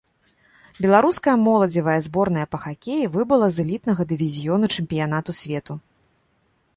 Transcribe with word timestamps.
Беларуская 0.83 1.35
моладзевая 1.47 1.97
зборная 2.07 2.45
па 2.55 2.61
хакеі 2.63 3.11
выбыла 3.15 3.49
з 3.57 3.65
элітнага 3.65 4.01
дывізіёну 4.13 4.65
чэмпіянату 4.77 5.31
свету. 5.41 5.73